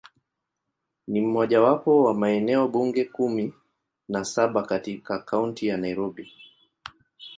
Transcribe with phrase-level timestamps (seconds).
[1.07, 3.53] Ni mojawapo wa maeneo bunge kumi
[4.09, 6.33] na saba katika Kaunti ya Nairobi.